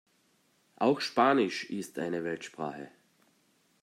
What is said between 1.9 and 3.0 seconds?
eine Weltsprache.